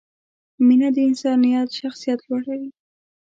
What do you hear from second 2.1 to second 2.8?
لوړوي.